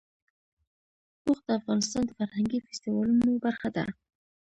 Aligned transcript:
اوښ 1.25 1.39
د 1.45 1.47
افغانستان 1.59 2.03
د 2.05 2.11
فرهنګي 2.17 2.59
فستیوالونو 2.65 3.31
برخه 3.45 3.69
ده. 3.75 3.85